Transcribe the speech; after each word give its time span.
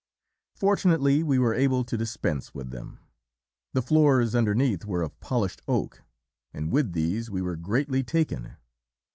Fortunately, 0.55 1.21
we 1.21 1.37
were 1.37 1.53
able 1.53 1.83
to 1.83 1.95
dispense 1.95 2.55
with 2.55 2.71
them. 2.71 2.97
The 3.73 3.83
floors 3.83 4.33
underneath 4.33 4.83
were 4.83 5.03
of 5.03 5.19
polished 5.19 5.61
oak, 5.67 6.01
and 6.55 6.71
with 6.71 6.93
these 6.93 7.29
we 7.29 7.43
were 7.43 7.55
greatly 7.55 8.01
taken. 8.03 8.55